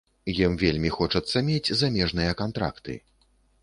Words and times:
Ім 0.45 0.55
вельмі 0.63 0.91
хочацца 0.95 1.45
мець 1.51 1.77
замежныя 1.85 2.37
кантракты. 2.45 3.01